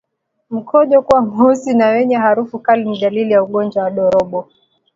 [0.49, 4.47] Mkojo kuwa mweusi na wenye harufu kali ni dalili za ugonjwa wa ndorobo